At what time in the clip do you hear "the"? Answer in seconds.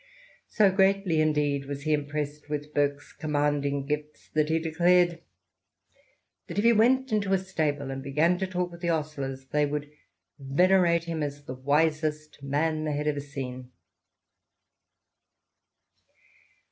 8.81-8.89, 11.43-11.53